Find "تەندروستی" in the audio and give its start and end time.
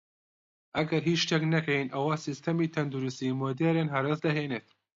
2.75-3.37